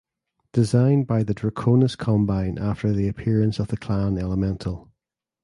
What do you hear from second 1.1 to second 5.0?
the Draconis Combine after the appearance of the clan elemental.